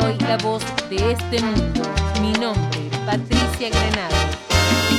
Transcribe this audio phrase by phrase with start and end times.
[0.00, 1.82] soy la voz de este mundo.
[2.20, 4.16] Mi nombre, Patricia Granado.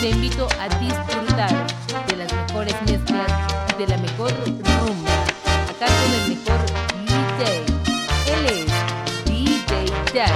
[0.01, 1.67] Te invito a disfrutar
[2.07, 3.31] de las mejores mezclas
[3.73, 5.17] y de la mejor rumba.
[5.69, 6.59] Acá con el mejor
[7.05, 7.41] DJ.
[8.33, 10.33] Él es DJ Jack.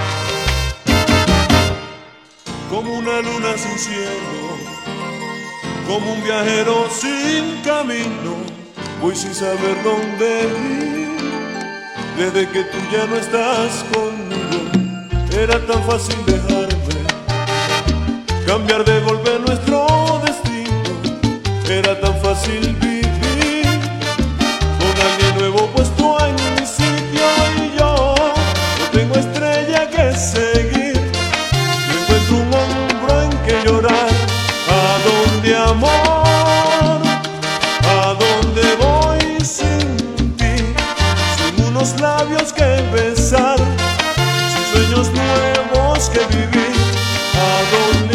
[2.70, 4.58] Como una luna sin cielo,
[5.88, 8.36] como un viajero sin camino,
[9.02, 11.02] voy sin saber dónde ir.
[12.18, 14.51] Desde que tú ya no estás conmigo,
[15.42, 17.04] era tan fácil dejarme,
[18.46, 20.84] cambiar de golpe nuestro destino,
[21.68, 22.91] era tan fácil vivir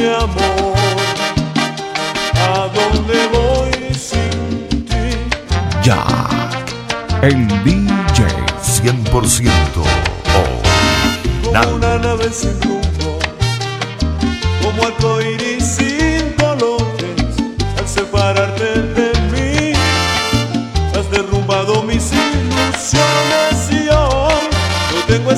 [0.09, 0.75] amor?
[2.35, 5.07] ¿A dónde voy sin ti?
[5.83, 6.73] Jack,
[7.23, 8.25] el DJ
[8.63, 9.27] 100% como
[11.53, 11.75] original.
[11.75, 13.19] una nave sin rumbo,
[14.63, 17.37] como arcoíris sin colores,
[17.79, 19.73] al separarte de mí,
[20.97, 24.49] has derrumbado mis ilusiones y hoy
[24.95, 25.31] no tengo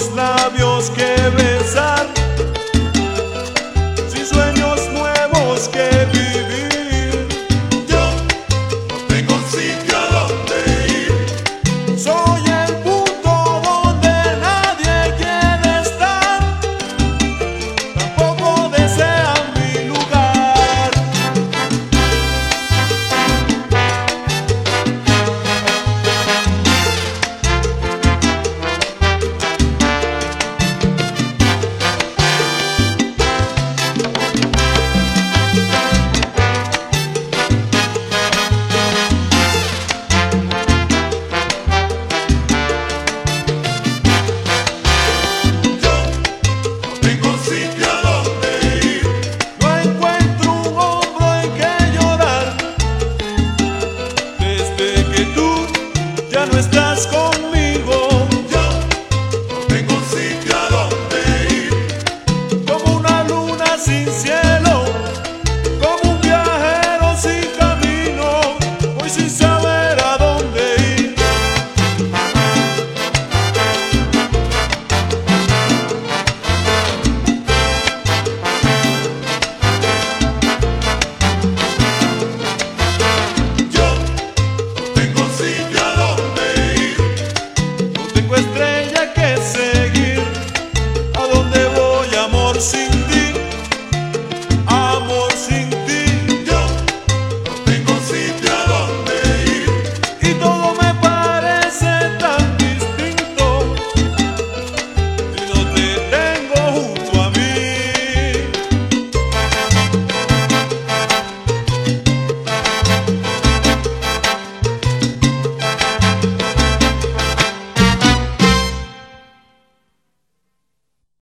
[0.00, 1.49] unos labios que besar,
[56.72, 57.49] nazcas con